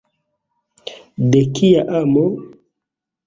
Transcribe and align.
De 1.31 1.41
kia 1.55 1.81
amo? 1.99 2.23